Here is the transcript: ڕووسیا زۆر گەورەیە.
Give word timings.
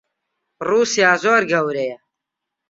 ڕووسیا 0.67 1.11
زۆر 1.23 1.41
گەورەیە. 1.51 1.97